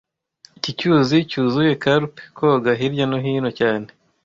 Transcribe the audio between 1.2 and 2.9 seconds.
cyuzuye karp koga